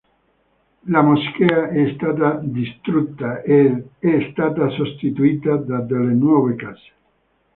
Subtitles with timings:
[0.87, 6.91] La moschea è stata distrutta ed è stata sostituita da delle nuove case.